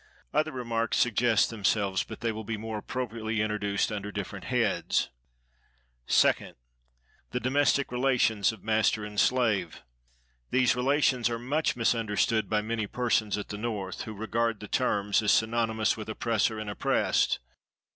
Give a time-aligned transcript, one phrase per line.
[0.33, 5.09] Other remarks suggest themselves, but they will be more appropriately introduced under different heads.
[6.07, 6.55] 2d.
[7.29, 13.49] "The domestic relations of master and slave."—These relations are much misunderstood by many persons at
[13.49, 17.37] the North, who regard the terms as synonymous with oppressor and oppressed.